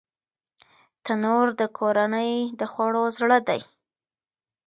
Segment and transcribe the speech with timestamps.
[1.05, 3.61] تنور د کورنۍ د خوړو زړه دی